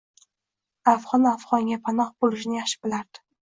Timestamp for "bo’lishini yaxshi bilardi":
2.25-3.27